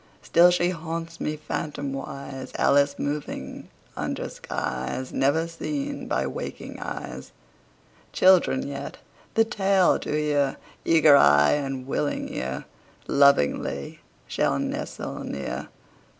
[0.23, 7.31] Still she haunts me, phantomwise, Alice moving under skies Never seen by waking eyes.
[8.11, 8.97] Children yet,
[9.35, 12.65] the tale to hear, Eager eye and willing ear,
[13.07, 15.67] Lovingly shall nestle near.